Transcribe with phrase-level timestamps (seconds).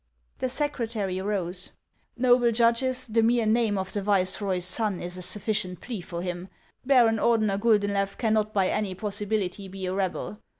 [0.39, 1.73] The secretary rose:"
[2.19, 6.49] Xoble judges, the mere name of the viceroy's son is a sufficient plea for him.
[6.83, 10.39] Baron Ordener Guldenlew cannot by any possibility be a rebel.